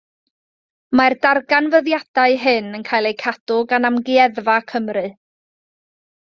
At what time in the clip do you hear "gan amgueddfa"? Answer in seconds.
3.75-4.57